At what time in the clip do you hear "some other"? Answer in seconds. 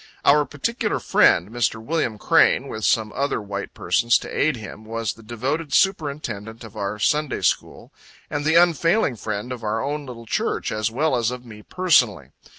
2.85-3.39